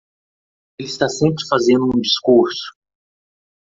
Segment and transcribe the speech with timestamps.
[0.79, 2.73] Ele está sempre fazendo um discurso.